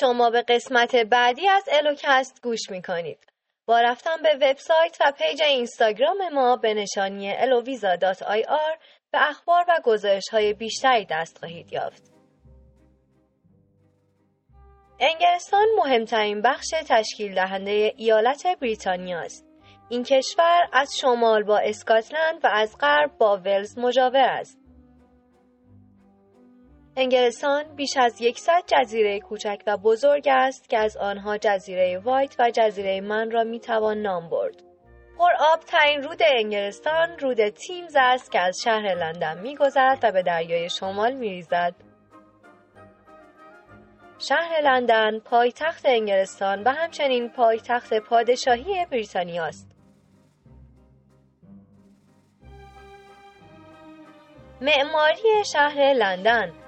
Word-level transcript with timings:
شما 0.00 0.30
به 0.30 0.42
قسمت 0.42 0.96
بعدی 0.96 1.48
از 1.48 1.68
الوکست 1.72 2.42
گوش 2.42 2.70
می‌کنید. 2.70 3.18
با 3.66 3.80
رفتن 3.80 4.22
به 4.22 4.34
وبسایت 4.34 4.96
و 5.00 5.12
پیج 5.18 5.42
اینستاگرام 5.42 6.28
ما 6.32 6.56
به 6.56 6.74
نشانی 6.74 7.34
eloviza.ir 7.34 8.78
به 9.12 9.28
اخبار 9.30 9.64
و 9.68 9.80
گزارش 9.84 10.28
های 10.32 10.52
بیشتری 10.52 11.06
دست 11.10 11.38
خواهید 11.38 11.72
یافت. 11.72 12.02
انگلستان 15.00 15.66
مهمترین 15.76 16.42
بخش 16.42 16.74
تشکیل 16.88 17.34
دهنده 17.34 17.92
ایالت 17.96 18.46
بریتانیا 18.60 19.20
است. 19.20 19.46
این 19.88 20.02
کشور 20.02 20.68
از 20.72 20.96
شمال 21.00 21.42
با 21.42 21.58
اسکاتلند 21.58 22.44
و 22.44 22.48
از 22.52 22.76
غرب 22.80 23.18
با 23.18 23.36
ولز 23.36 23.78
مجاور 23.78 24.28
است. 24.28 24.63
انگلستان 26.96 27.64
بیش 27.76 27.96
از 27.96 28.12
100 28.36 28.62
جزیره 28.66 29.20
کوچک 29.20 29.62
و 29.66 29.76
بزرگ 29.76 30.28
است 30.28 30.68
که 30.68 30.78
از 30.78 30.96
آنها 30.96 31.38
جزیره 31.38 31.98
وایت 31.98 32.36
و 32.38 32.50
جزیره 32.50 33.00
من 33.00 33.30
را 33.30 33.44
می‌توان 33.44 33.98
نام 33.98 34.28
برد. 34.28 34.62
پر 35.18 35.30
ترین 35.66 36.02
رود 36.02 36.22
انگلستان 36.22 37.18
رود 37.18 37.48
تیمز 37.48 37.96
است 37.96 38.32
که 38.32 38.40
از 38.40 38.60
شهر 38.64 38.94
لندن 38.94 39.40
میگذرد 39.40 39.98
و 40.02 40.12
به 40.12 40.22
دریای 40.22 40.70
شمال 40.70 41.12
میریزد. 41.12 41.74
شهر 44.18 44.60
لندن 44.60 45.18
پایتخت 45.18 45.86
انگلستان 45.86 46.62
و 46.62 46.68
همچنین 46.68 47.28
پایتخت 47.28 47.94
پادشاهی 47.94 48.86
بریتانیا 48.90 49.44
است. 49.44 49.70
معماری 54.60 55.44
شهر 55.52 55.92
لندن 55.92 56.63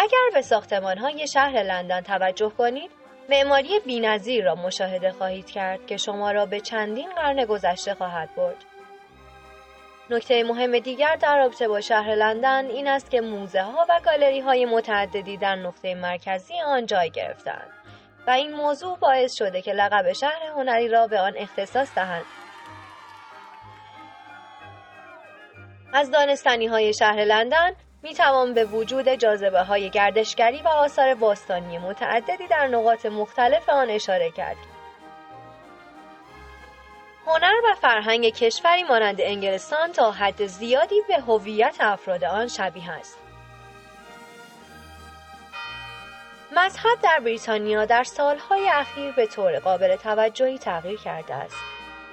اگر 0.00 0.30
به 0.34 0.96
های 1.00 1.26
شهر 1.26 1.62
لندن 1.62 2.00
توجه 2.00 2.50
کنید 2.50 2.90
معماری 3.28 3.80
بینظیر 3.80 4.44
را 4.44 4.54
مشاهده 4.54 5.12
خواهید 5.12 5.50
کرد 5.50 5.86
که 5.86 5.96
شما 5.96 6.30
را 6.30 6.46
به 6.46 6.60
چندین 6.60 7.12
قرن 7.14 7.44
گذشته 7.44 7.94
خواهد 7.94 8.34
برد. 8.36 8.56
نکته 10.10 10.44
مهم 10.44 10.78
دیگر 10.78 11.16
در 11.16 11.38
رابطه 11.38 11.68
با 11.68 11.80
شهر 11.80 12.14
لندن 12.14 12.66
این 12.66 12.88
است 12.88 13.10
که 13.10 13.20
موزه 13.20 13.62
ها 13.62 13.86
و 13.88 14.00
گالری 14.04 14.40
های 14.40 14.64
متعددی 14.64 15.36
در 15.36 15.56
نقطه 15.56 15.94
مرکزی 15.94 16.60
آن 16.60 16.86
جای 16.86 17.10
گرفتند 17.10 17.70
و 18.26 18.30
این 18.30 18.52
موضوع 18.52 18.98
باعث 18.98 19.34
شده 19.34 19.62
که 19.62 19.72
لقب 19.72 20.12
شهر 20.12 20.42
هنری 20.56 20.88
را 20.88 21.06
به 21.06 21.20
آن 21.20 21.32
اختصاص 21.36 21.94
دهند. 21.94 22.24
از 25.92 26.10
دانستانی 26.10 26.66
های 26.66 26.94
شهر 26.94 27.24
لندن 27.24 27.72
می 28.02 28.14
توان 28.14 28.54
به 28.54 28.64
وجود 28.64 29.08
جاذبه 29.08 29.62
های 29.62 29.90
گردشگری 29.90 30.62
و 30.62 30.68
آثار 30.68 31.14
باستانی 31.14 31.78
متعددی 31.78 32.46
در 32.46 32.66
نقاط 32.66 33.06
مختلف 33.06 33.68
آن 33.68 33.90
اشاره 33.90 34.30
کرد. 34.30 34.56
هنر 37.26 37.54
و 37.64 37.74
فرهنگ 37.74 38.28
کشوری 38.28 38.82
مانند 38.82 39.20
انگلستان 39.20 39.92
تا 39.92 40.10
حد 40.10 40.46
زیادی 40.46 41.02
به 41.08 41.20
هویت 41.20 41.76
افراد 41.80 42.24
آن 42.24 42.48
شبیه 42.48 42.90
است. 42.90 43.18
مذهب 46.56 47.00
در 47.02 47.20
بریتانیا 47.20 47.84
در 47.84 48.04
سالهای 48.04 48.68
اخیر 48.68 49.12
به 49.12 49.26
طور 49.26 49.58
قابل 49.58 49.96
توجهی 49.96 50.58
تغییر 50.58 50.98
کرده 50.98 51.34
است. 51.34 51.56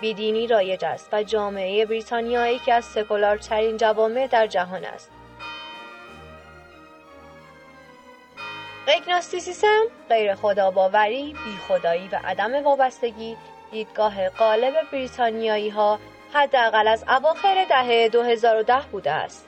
بیدینی 0.00 0.46
رایج 0.46 0.84
است 0.84 1.08
و 1.12 1.22
جامعه 1.22 1.86
بریتانیا 1.86 2.46
یکی 2.46 2.72
از 2.72 2.84
سکولارترین 2.84 3.76
جوامع 3.76 4.26
در 4.26 4.46
جهان 4.46 4.84
است. 4.84 5.10
اگناستیسیسم، 8.90 9.84
غیر 10.08 10.34
خداباوری، 10.34 11.32
بی 11.32 11.56
خدایی 11.68 12.08
و 12.08 12.20
عدم 12.24 12.64
وابستگی 12.64 13.36
دیدگاه 13.70 14.28
غالب 14.28 14.74
بریتانیایی 14.92 15.68
ها 15.68 15.98
حداقل 16.32 16.88
از 16.88 17.04
اواخر 17.08 17.66
دهه 17.68 18.08
2010 18.08 18.80
بوده 18.92 19.10
است. 19.10 19.46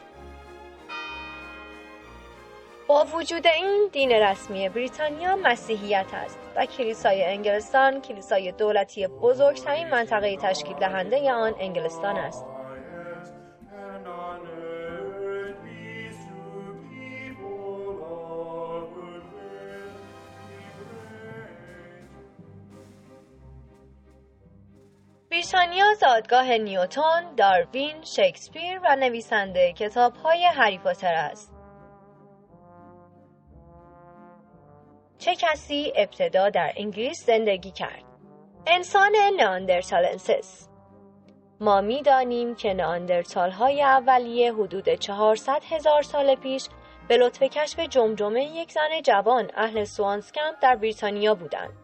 با 2.86 3.04
وجود 3.04 3.46
این 3.46 3.88
دین 3.92 4.12
رسمی 4.12 4.68
بریتانیا 4.68 5.36
مسیحیت 5.36 6.06
است 6.12 6.38
و 6.56 6.66
کلیسای 6.66 7.24
انگلستان 7.24 8.00
کلیسای 8.00 8.52
دولتی 8.52 9.06
بزرگترین 9.06 9.88
منطقه 9.88 10.36
تشکیل 10.36 10.76
دهنده 10.76 11.32
آن 11.32 11.54
انگلستان 11.58 12.16
است. 12.16 12.44
بریتانیا 25.52 25.94
زادگاه 25.94 26.58
نیوتون، 26.58 27.34
داروین، 27.36 28.02
شکسپیر 28.02 28.80
و 28.84 28.96
نویسنده 28.96 29.72
کتاب 29.72 30.16
های 30.16 30.44
هری 30.44 30.78
پاتر 30.78 31.14
است. 31.14 31.52
چه 35.18 35.34
کسی 35.34 35.92
ابتدا 35.96 36.50
در 36.50 36.72
انگلیس 36.76 37.26
زندگی 37.26 37.70
کرد؟ 37.70 38.04
انسان 38.66 39.12
neanderthalensis 39.38 40.68
ما 41.60 41.80
می 41.80 42.02
دانیم 42.02 42.54
که 42.54 42.74
ناندرتال 42.74 43.50
های 43.50 43.82
اولیه 43.82 44.52
حدود 44.52 44.88
400 44.88 45.62
هزار 45.70 46.02
سال 46.02 46.34
پیش 46.34 46.68
به 47.08 47.16
لطف 47.16 47.42
کشف 47.42 47.80
جمجمه 47.80 48.44
یک 48.44 48.72
زن 48.72 49.02
جوان 49.04 49.50
اهل 49.54 49.84
سوانسکمپ 49.84 50.54
در 50.62 50.76
بریتانیا 50.76 51.34
بودند. 51.34 51.81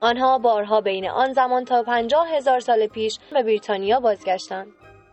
آنها 0.00 0.38
بارها 0.38 0.80
بین 0.80 1.08
آن 1.08 1.32
زمان 1.32 1.64
تا 1.64 1.82
پنجاه 1.82 2.28
هزار 2.28 2.60
سال 2.60 2.86
پیش 2.86 3.18
به 3.30 3.42
بریتانیا 3.42 4.00
بازگشتند. 4.00 4.66